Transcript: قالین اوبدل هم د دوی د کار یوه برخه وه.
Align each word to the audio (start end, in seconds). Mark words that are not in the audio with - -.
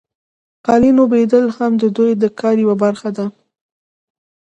قالین 0.65 0.95
اوبدل 1.01 1.45
هم 1.57 1.71
د 1.81 1.83
دوی 1.97 2.11
د 2.21 2.23
کار 2.39 2.55
یوه 2.63 2.75
برخه 2.83 3.09
وه. 3.15 3.25